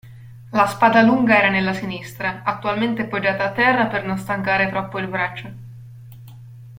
La 0.59 0.65
spada 0.67 1.03
lunga 1.03 1.37
era 1.37 1.51
nella 1.51 1.75
sinistra, 1.75 2.41
attualmente 2.43 3.05
poggiata 3.05 3.43
a 3.43 3.51
terra 3.51 3.85
per 3.85 4.03
non 4.03 4.17
stancare 4.17 4.67
troppo 4.67 4.97
il 4.97 5.05
braccio. 5.07 5.51